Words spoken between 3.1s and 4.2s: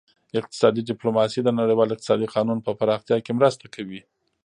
کې مرسته کوي